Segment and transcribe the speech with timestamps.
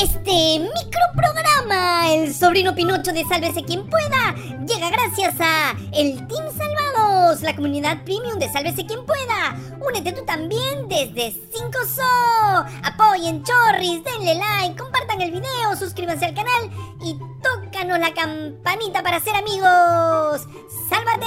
[0.00, 4.32] Este microprograma, el sobrino Pinocho de Sálvese quien pueda,
[4.64, 9.56] llega gracias a el Team Salvados, la comunidad premium de Sálvese quien pueda.
[9.80, 12.66] Únete tú también desde 5SO.
[12.84, 16.70] Apoyen Chorris, denle like, compartan el video, suscríbanse al canal
[17.04, 20.46] y tócanos la campanita para ser amigos.
[20.88, 21.26] Sálvate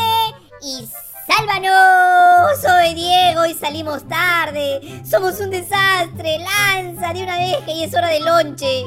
[0.61, 0.87] y
[1.31, 2.59] ¡Sálvanos!
[2.61, 5.01] Soy Diego y salimos tarde.
[5.09, 6.39] Somos un desastre.
[6.39, 8.85] Lanza de una vez que ya es hora de lonche.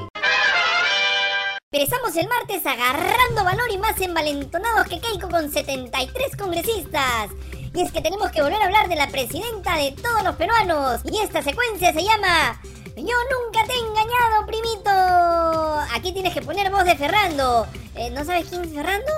[1.73, 7.31] Empezamos el martes agarrando valor y más envalentonados que Keiko con 73 congresistas.
[7.75, 11.01] Y es que tenemos que volver a hablar de la presidenta de todos los peruanos.
[11.05, 12.61] Y esta secuencia se llama
[12.95, 14.91] Yo nunca te he engañado, primito.
[15.95, 17.67] Aquí tienes que poner voz de Ferrando.
[17.95, 19.13] Eh, ¿No sabes quién es Ferrando?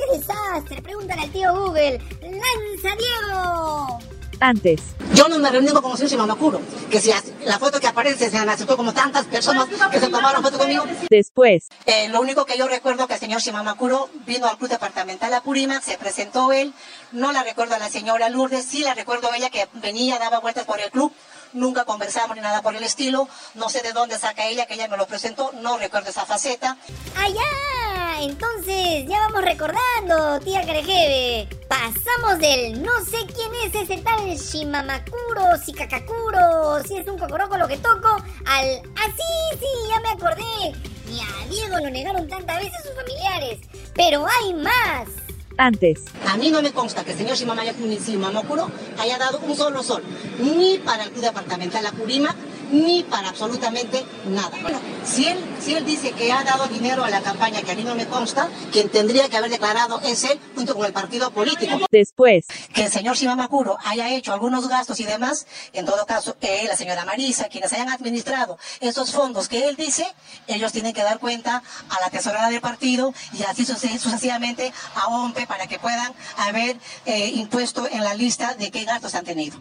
[0.00, 0.80] ¡Qué desastre!
[0.80, 2.00] Pregúntale al tío Google.
[2.22, 3.98] ¡Lanza, Diego!
[4.40, 4.80] Antes.
[5.14, 7.12] Yo no me reuní con el señor Shimamakuro, que si
[7.44, 10.84] la foto que aparece se aceptó como tantas personas que se tomaron foto conmigo.
[11.10, 11.68] Después.
[11.84, 15.82] Eh, lo único que yo recuerdo que el señor Shimamakuro vino al club departamental Apurímac,
[15.82, 16.72] se presentó él,
[17.12, 20.40] no la recuerdo a la señora Lourdes, sí la recuerdo a ella que venía, daba
[20.40, 21.12] vueltas por el club,
[21.52, 24.88] nunca conversamos ni nada por el estilo, no sé de dónde saca ella, que ella
[24.88, 26.78] me lo presentó, no recuerdo esa faceta.
[27.14, 27.99] ¡Allá!
[28.20, 31.48] Entonces, ya vamos recordando, tía Carejeve.
[31.68, 37.66] Pasamos del no sé quién es ese tal Shimamakuro, Sikakakuro, si es un cocoroco lo
[37.66, 38.08] que toco,
[38.44, 38.82] al.
[38.94, 39.66] ¡Ah, sí, sí!
[39.88, 40.76] Ya me acordé.
[41.10, 43.58] Y a Diego lo negaron tantas veces sus familiares.
[43.94, 45.08] Pero hay más.
[45.56, 46.04] Antes.
[46.26, 50.02] A mí no me consta que el señor Shimamakuro haya dado un solo sol,
[50.38, 52.36] ni para el club departamental Apurímac,
[52.70, 54.56] ni para absolutamente nada.
[55.04, 57.84] si él, si él dice que ha dado dinero a la campaña, que a mí
[57.84, 61.78] no me consta, quien tendría que haber declarado es él junto con el partido político.
[61.90, 62.46] Después.
[62.72, 66.76] Que el señor Shimamakuro haya hecho algunos gastos y demás, en todo caso, él, la
[66.76, 70.06] señora Marisa, quienes hayan administrado esos fondos que él dice,
[70.46, 75.46] ellos tienen que dar cuenta a la tesorera del partido y así sucesivamente a OMPE
[75.46, 79.58] para que puedan haber eh, impuesto en la lista de qué gastos han tenido.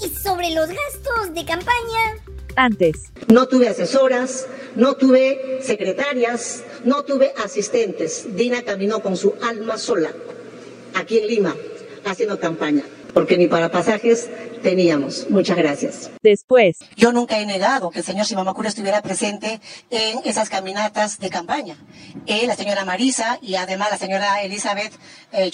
[0.00, 3.12] Y sobre los gastos de campaña, antes.
[3.28, 8.36] No tuve asesoras, no tuve secretarias, no tuve asistentes.
[8.36, 10.10] Dina caminó con su alma sola,
[10.94, 11.56] aquí en Lima,
[12.04, 12.82] haciendo campaña,
[13.14, 14.28] porque ni para pasajes
[14.62, 15.30] teníamos.
[15.30, 16.10] Muchas gracias.
[16.22, 16.78] Después.
[16.96, 19.60] Yo nunca he negado que el señor Shimamakura estuviera presente
[19.90, 21.76] en esas caminatas de campaña.
[22.26, 24.92] Él, la señora Marisa y además la señora Elizabeth
[25.32, 25.50] eh,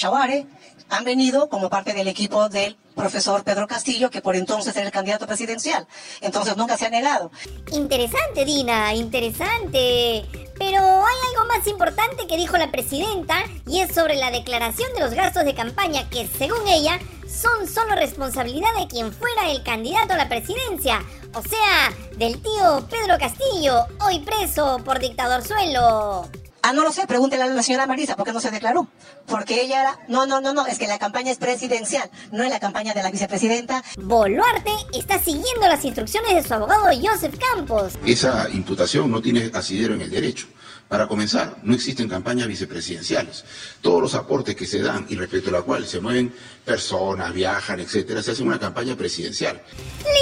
[0.89, 4.93] han venido como parte del equipo del profesor Pedro Castillo, que por entonces era el
[4.93, 5.87] candidato presidencial.
[6.21, 7.31] Entonces nunca se ha negado.
[7.73, 10.25] Interesante, Dina, interesante.
[10.59, 15.01] Pero hay algo más importante que dijo la presidenta y es sobre la declaración de
[15.01, 20.15] los gastos de campaña que, según ella, son solo responsabilidad de quien fuera el candidato
[20.15, 21.03] a la presidencia.
[21.35, 26.29] O sea, del tío Pedro Castillo, hoy preso por dictador suelo.
[26.67, 28.89] Ah, no lo sé, pregúntele a la señora Marisa, ¿por qué no se declaró?
[29.27, 29.99] Porque ella era...
[30.09, 33.03] No, no, no, no, es que la campaña es presidencial, no es la campaña de
[33.03, 33.85] la vicepresidenta.
[33.99, 37.93] Boluarte está siguiendo las instrucciones de su abogado Joseph Campos.
[38.07, 40.47] Esa imputación no tiene asidero en el derecho.
[40.89, 43.45] Para comenzar, no existen campañas vicepresidenciales.
[43.81, 46.35] Todos los aportes que se dan y respecto a la cual se mueven
[46.65, 49.61] personas, viajan, etcétera, se hace una campaña presidencial.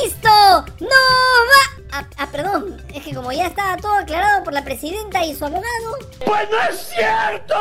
[0.04, 0.28] ¡Listo!
[0.80, 1.84] ¡No va!
[1.94, 5.44] Ah, ah, perdón, es que como ya estaba todo aclarado por la presidenta y su
[5.44, 5.98] abogado.
[6.24, 7.54] ¡Pues no es cierto!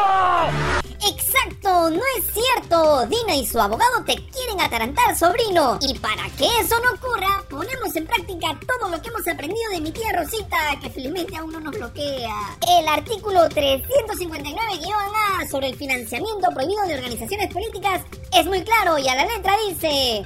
[1.62, 3.06] Exacto, no es cierto.
[3.06, 5.78] Dina y su abogado te quieren atarantar, sobrino.
[5.82, 9.82] Y para que eso no ocurra, ponemos en práctica todo lo que hemos aprendido de
[9.82, 12.58] mi tía Rosita, que felizmente aún no nos bloquea.
[12.68, 18.02] El artículo 359-A sobre el financiamiento prohibido de organizaciones políticas
[18.34, 20.26] es muy claro y a la letra dice...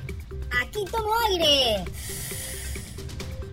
[0.62, 1.84] Aquí tomo aire.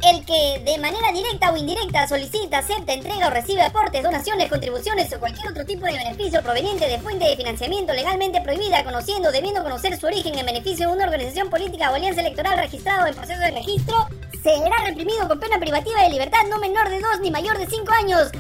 [0.02, 5.12] El que de manera directa o indirecta solicita, acepta, entrega o recibe aportes, donaciones, contribuciones
[5.12, 9.32] o cualquier otro tipo de beneficio proveniente de fuente de financiamiento legalmente prohibida, conociendo o
[9.32, 13.14] debiendo conocer su origen en beneficio de una organización política o alianza electoral registrado en
[13.14, 14.08] proceso de registro,
[14.42, 17.92] será reprimido con pena privativa de libertad no menor de dos ni mayor de cinco
[17.92, 18.32] años.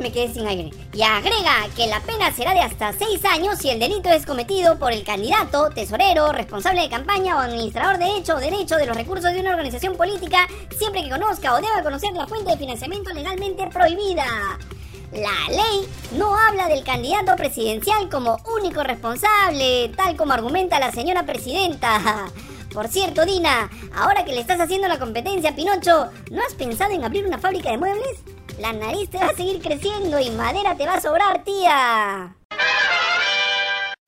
[0.00, 0.70] Me quedé sin aire.
[0.92, 4.78] Y agrega que la pena será de hasta 6 años si el delito es cometido
[4.78, 8.96] por el candidato, tesorero, responsable de campaña o administrador de hecho o derecho de los
[8.96, 10.46] recursos de una organización política,
[10.78, 14.24] siempre que conozca o deba conocer la fuente de financiamiento legalmente prohibida.
[15.12, 21.24] La ley no habla del candidato presidencial como único responsable, tal como argumenta la señora
[21.24, 22.26] presidenta.
[22.72, 26.92] Por cierto, Dina, ahora que le estás haciendo la competencia a Pinocho, ¿no has pensado
[26.92, 28.33] en abrir una fábrica de muebles?
[28.58, 32.36] La nariz te va a seguir creciendo y madera te va a sobrar, tía.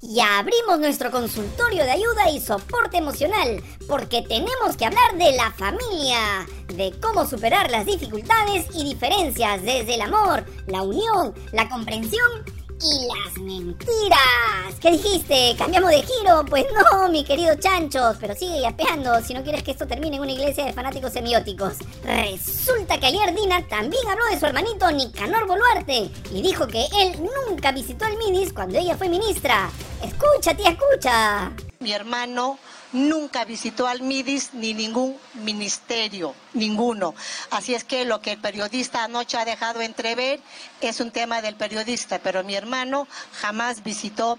[0.01, 5.51] Y abrimos nuestro consultorio de ayuda y soporte emocional, porque tenemos que hablar de la
[5.51, 12.45] familia, de cómo superar las dificultades y diferencias desde el amor, la unión, la comprensión
[12.83, 14.75] y las mentiras.
[14.81, 15.55] ¿Qué dijiste?
[15.57, 16.45] ¿Cambiamos de giro?
[16.49, 20.23] Pues no, mi querido Chanchos, pero sigue yapeando si no quieres que esto termine en
[20.23, 21.75] una iglesia de fanáticos semióticos.
[22.05, 27.19] Resulta que ayer Dina también habló de su hermanito Nicanor Boluarte y dijo que él
[27.49, 29.71] nunca visitó el Minis cuando ella fue ministra.
[30.03, 31.53] Escucha, tía, escucha.
[31.81, 32.59] Mi hermano
[32.93, 37.15] nunca visitó al MIDIS ni ningún ministerio, ninguno.
[37.51, 40.41] Así es que lo que el periodista anoche ha dejado entrever
[40.81, 44.39] es un tema del periodista, pero mi hermano jamás visitó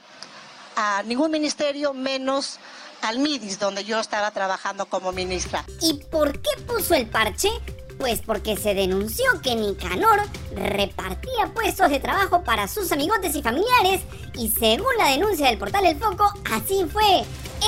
[0.75, 2.59] a ningún ministerio, menos
[3.01, 5.65] al MIDIS, donde yo estaba trabajando como ministra.
[5.81, 7.49] ¿Y por qué puso el parche?
[7.97, 10.21] Pues porque se denunció que Nicanor
[10.55, 14.01] repartía puestos de trabajo para sus amigotes y familiares
[14.37, 17.23] y según la denuncia del portal El Foco, así fue.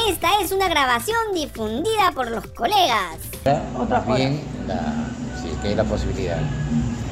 [0.07, 3.17] Esta es una grabación difundida por los colegas.
[3.77, 5.07] Otra bien, la,
[5.41, 6.39] si es que hay la posibilidad,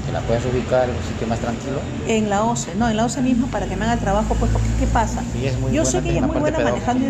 [0.08, 1.80] que la puedas ubicar en un sitio más tranquilo.
[2.08, 4.52] En la OCE, no, en la OCE mismo para que me haga el trabajo, pues
[4.52, 5.22] porque ¿qué pasa?
[5.38, 7.06] Ella es muy Yo buena sé que ella es muy buena manejando,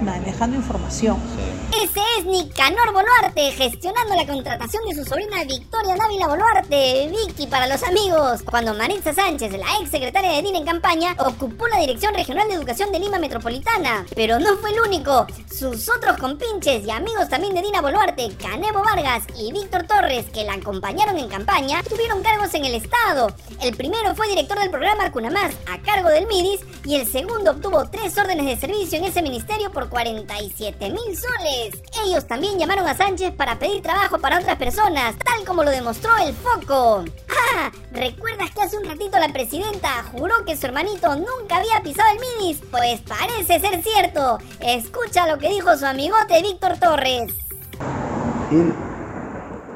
[0.00, 1.16] manejando información.
[1.36, 1.82] Sí.
[1.84, 7.66] Ese es Nicanor Boluarte gestionando la contratación de su sobrina Victoria Dávila Boluarte, Vicky para
[7.66, 12.14] los amigos, cuando Maritza Sánchez, la ex secretaria de DIN en campaña, ocupó la Dirección
[12.14, 14.06] Regional de Educación de Lima Metropolitana.
[14.14, 18.82] Pero no fue el único, sus otros compinches y amigos también de Dina Boluarte, Canebo
[18.82, 23.28] Vargas y Víctor Torres, que la acompañaron en campaña, tuvieron cargos en el Estado.
[23.62, 27.88] El primero fue director del programa Cunamás, a cargo del MIDIS, y el segundo obtuvo
[27.90, 31.82] tres órdenes de servicio en ese ministerio por 47 mil soles.
[32.04, 36.10] Ellos también llamaron a Sánchez para pedir trabajo para otras personas, tal como lo demostró
[36.18, 37.04] el Foco.
[37.56, 42.08] Ah, ¿recuerdas que hace un ratito la presidenta juró que su hermanito nunca había pisado
[42.12, 42.62] el MIDIS?
[42.70, 44.38] Pues parece ser cierto.
[44.60, 47.34] Escucha lo que dijo su amigote Víctor Torres.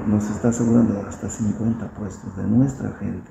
[0.09, 3.31] Nos está asegurando hasta 50 puestos de nuestra gente.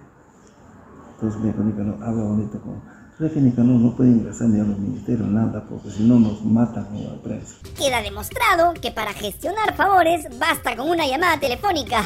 [1.16, 2.82] Entonces, mira, Nicanor habla bonito con...
[3.18, 6.46] ¿Sabes que Nicanor no puede ingresar ni a los ministerios, nada, porque si no nos
[6.46, 7.56] matan con la prensa.
[7.76, 12.04] Queda demostrado que para gestionar favores basta con una llamada telefónica.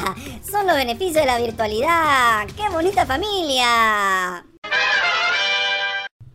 [0.50, 2.46] Son los beneficios de la virtualidad.
[2.56, 4.42] ¡Qué bonita familia!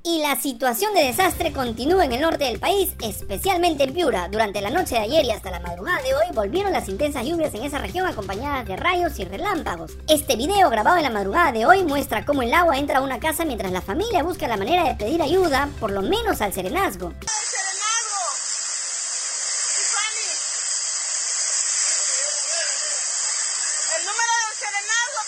[0.09, 4.29] Y la situación de desastre continúa en el norte del país, especialmente en Piura.
[4.31, 7.53] Durante la noche de ayer y hasta la madrugada de hoy volvieron las intensas lluvias
[7.55, 9.97] en esa región acompañadas de rayos y relámpagos.
[10.07, 13.19] Este video grabado en la madrugada de hoy muestra cómo el agua entra a una
[13.19, 17.11] casa mientras la familia busca la manera de pedir ayuda, por lo menos al serenazgo.
[23.97, 25.19] El número del serenazgo,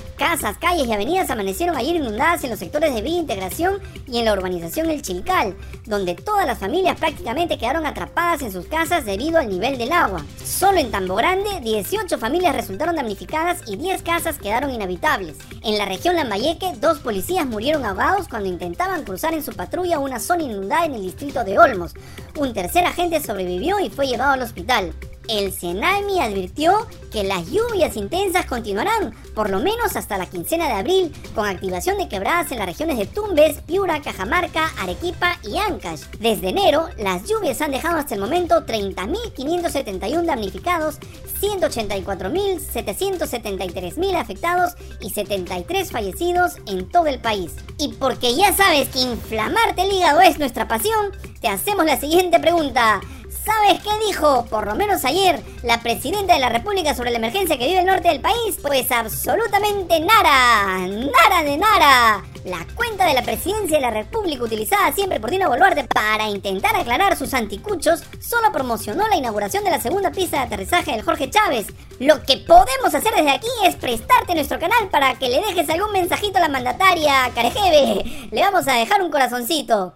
[0.00, 0.07] Pifani.
[0.18, 3.78] Casas, calles y avenidas amanecieron ayer inundadas en los sectores de Villa Integración
[4.08, 5.56] y en la urbanización El Chilcal,
[5.86, 10.24] donde todas las familias prácticamente quedaron atrapadas en sus casas debido al nivel del agua.
[10.44, 15.36] Solo en Tambo Grande, 18 familias resultaron damnificadas y 10 casas quedaron inhabitables.
[15.62, 20.18] En la región Lambayeque, dos policías murieron ahogados cuando intentaban cruzar en su patrulla una
[20.18, 21.94] zona inundada en el distrito de Olmos.
[22.36, 24.92] Un tercer agente sobrevivió y fue llevado al hospital.
[25.28, 30.72] El Senami advirtió que las lluvias intensas continuarán, por lo menos hasta la quincena de
[30.72, 36.04] abril, con activación de quebradas en las regiones de Tumbes, Piura, Cajamarca, Arequipa y Ancash.
[36.18, 40.98] Desde enero, las lluvias han dejado hasta el momento 30.571 damnificados,
[41.42, 47.52] 184.773.000 afectados y 73 fallecidos en todo el país.
[47.76, 52.40] Y porque ya sabes que inflamarte el hígado es nuestra pasión, te hacemos la siguiente
[52.40, 53.02] pregunta.
[53.48, 57.56] ¿Sabes qué dijo, por lo menos ayer, la presidenta de la República sobre la emergencia
[57.56, 58.58] que vive el norte del país?
[58.60, 62.24] Pues absolutamente nada, nada de nada.
[62.44, 66.76] La cuenta de la presidencia de la República utilizada siempre por Dina Boluarte para intentar
[66.76, 71.30] aclarar sus anticuchos solo promocionó la inauguración de la segunda pista de aterrizaje del Jorge
[71.30, 71.68] Chávez.
[72.00, 75.92] Lo que podemos hacer desde aquí es prestarte nuestro canal para que le dejes algún
[75.92, 78.28] mensajito a la mandataria Carejeve.
[78.30, 79.94] Le vamos a dejar un corazoncito.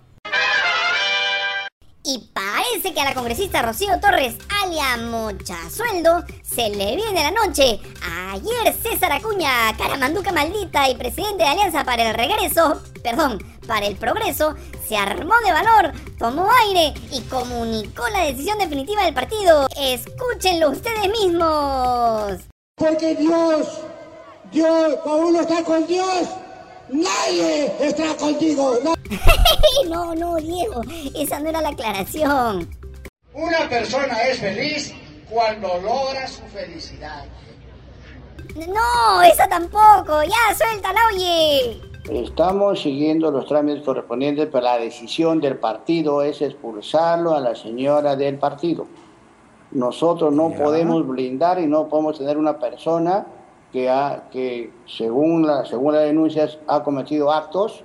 [2.05, 7.31] Y parece que a la congresista Rocío Torres, alia Mocha Sueldo, se le viene la
[7.31, 7.79] noche.
[8.33, 13.95] Ayer César Acuña, caramanduca maldita y presidente de Alianza para el Regreso, perdón, para el
[13.95, 14.57] Progreso,
[14.89, 19.69] se armó de valor, tomó aire y comunicó la decisión definitiva del partido.
[19.79, 22.41] Escúchenlo ustedes mismos.
[22.75, 23.79] Porque Dios,
[24.51, 26.29] Dios, uno está con Dios,
[26.93, 28.79] nadie estará contigo.
[28.85, 28.95] No.
[29.89, 30.83] no, no, Diego,
[31.15, 32.69] esa no era la aclaración.
[33.35, 34.95] Una persona es feliz
[35.29, 37.25] cuando logra su felicidad.
[38.55, 41.81] No, esa tampoco, ya suéltala, oye.
[42.11, 48.17] Estamos siguiendo los trámites correspondientes, pero la decisión del partido es expulsarlo a la señora
[48.17, 48.87] del partido.
[49.71, 53.25] Nosotros no podemos blindar y no podemos tener una persona
[53.73, 57.85] que, ha, que según, la, según las denuncias ha cometido actos,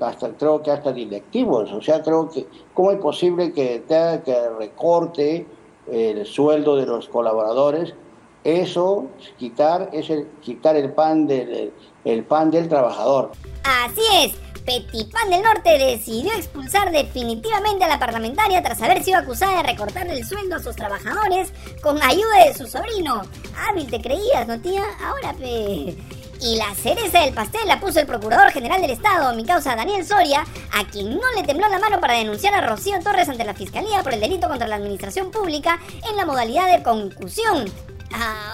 [0.00, 1.72] hasta creo que hasta directivos.
[1.72, 5.46] O sea, creo que, ¿cómo es posible que que recorte
[5.90, 7.94] el sueldo de los colaboradores?
[8.42, 9.06] Eso,
[9.38, 11.72] quitar, es el, quitar el pan del,
[12.04, 13.32] el pan del trabajador.
[13.64, 19.56] Así es, Petipán del Norte decidió expulsar definitivamente a la parlamentaria tras haber sido acusada
[19.56, 21.52] de recortarle el sueldo a sus trabajadores
[21.82, 23.22] con ayuda de su sobrino.
[23.56, 24.84] Hábil te creías, ¿no tía?
[25.02, 25.96] Ahora pe...
[26.42, 30.06] Y la cereza del pastel la puso el Procurador General del Estado, mi causa Daniel
[30.06, 33.52] Soria, a quien no le tembló la mano para denunciar a Rocío Torres ante la
[33.52, 37.70] Fiscalía por el delito contra la administración pública en la modalidad de concusión.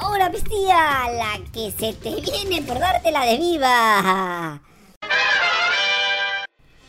[0.00, 4.60] Ahora, pistía, la que se te viene por dártela de viva.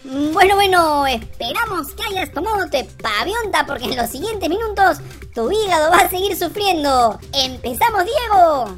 [0.10, 5.00] Bueno, bueno, esperamos que hayas tomado tu pavionta porque en los siguientes minutos
[5.36, 7.20] tu hígado va a seguir sufriendo.
[7.34, 8.74] ¡Empezamos, Diego!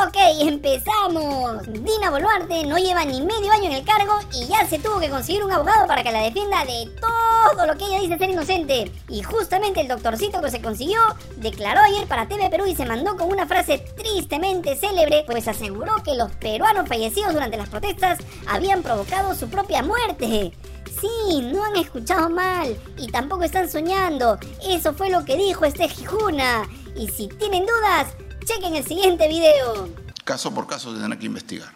[0.00, 1.64] Ok, empezamos.
[1.66, 5.10] Dina Boluarte no lleva ni medio año en el cargo y ya se tuvo que
[5.10, 8.92] conseguir un abogado para que la defienda de todo lo que ella dice ser inocente.
[9.08, 11.00] Y justamente el doctorcito que se consiguió
[11.38, 15.96] declaró ayer para TV Perú y se mandó con una frase tristemente célebre, pues aseguró
[16.04, 20.52] que los peruanos fallecidos durante las protestas habían provocado su propia muerte.
[21.00, 24.38] Sí, no han escuchado mal y tampoco están soñando.
[24.64, 26.68] Eso fue lo que dijo este Jijuna.
[26.94, 28.08] Y si tienen dudas,
[28.48, 29.90] chequen el siguiente video.
[30.24, 31.70] Caso por caso se tendrá que investigar.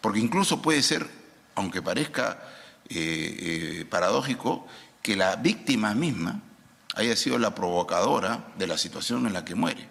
[0.00, 1.06] Porque incluso puede ser,
[1.56, 2.38] aunque parezca
[2.88, 4.66] eh, eh, paradójico,
[5.02, 6.40] que la víctima misma
[6.94, 9.88] haya sido la provocadora de la situación en la que muere.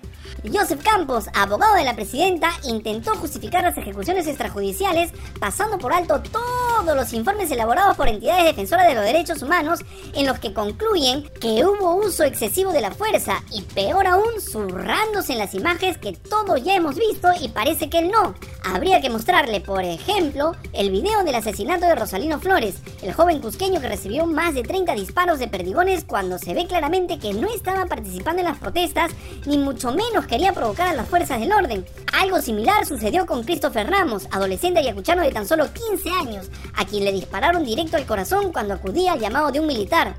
[0.51, 6.96] Joseph Campos, abogado de la presidenta, intentó justificar las ejecuciones extrajudiciales pasando por alto todos
[6.96, 9.79] los informes elaborados por entidades defensoras de los derechos humanos
[10.13, 15.34] en los que concluyen que hubo uso excesivo de la fuerza y peor aún zurrándose
[15.34, 18.36] en las imágenes que todos ya hemos visto y parece que él no.
[18.63, 23.82] Habría que mostrarle, por ejemplo, el video del asesinato de Rosalino Flores, el joven cusqueño
[23.82, 27.86] que recibió más de 30 disparos de perdigones cuando se ve claramente que no estaba
[27.86, 29.12] participando en las protestas,
[29.46, 31.86] ni mucho menos quería provocar a las fuerzas del orden.
[32.13, 37.03] Algo similar sucedió con Christopher Ramos, adolescente ayacuchano de tan solo 15 años, a quien
[37.03, 40.15] le dispararon directo al corazón cuando acudía al llamado de un militar.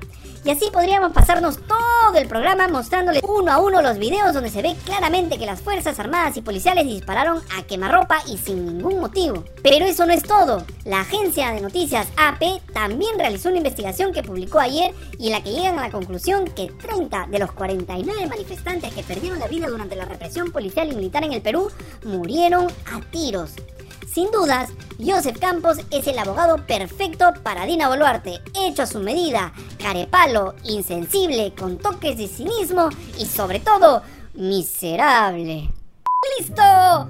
[0.47, 4.61] Y así podríamos pasarnos todo el programa mostrándole uno a uno los videos donde se
[4.61, 9.43] ve claramente que las Fuerzas Armadas y Policiales dispararon a quemarropa y sin ningún motivo.
[9.61, 10.63] Pero eso no es todo.
[10.85, 15.43] La agencia de noticias AP también realizó una investigación que publicó ayer y en la
[15.43, 19.67] que llegan a la conclusión que 30 de los 49 manifestantes que perdieron la vida
[19.67, 21.69] durante la represión policial y militar en el Perú
[22.05, 23.51] murieron a tiros.
[24.17, 29.53] Sin dudas, Joseph Campos es el abogado perfecto para Dina Boluarte, hecho a su medida,
[29.77, 34.01] carepalo, insensible, con toques de cinismo y sobre todo,
[34.33, 35.69] miserable.
[36.39, 36.63] ¡Listo!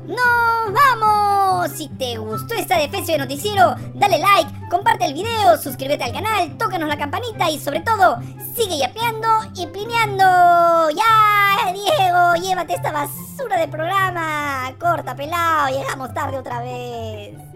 [0.06, 1.72] ¡Nos vamos!
[1.72, 6.58] Si te gustó esta defensa de noticiero, dale like, comparte el video, suscríbete al canal,
[6.58, 8.20] tócanos la campanita y sobre todo,
[8.56, 10.90] sigue yapeando y pineando.
[10.90, 12.36] ¡Ya, Diego!
[12.36, 14.74] Llévate esta basura de programa.
[14.78, 17.47] Corta, pelado, llegamos tarde otra vez.